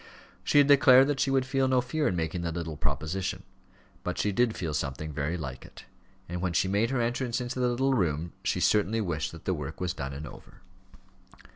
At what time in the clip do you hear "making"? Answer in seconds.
2.15-2.41